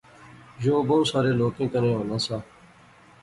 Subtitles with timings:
[0.63, 2.37] یو بہوں سارے لوکیں کنے ہونا سا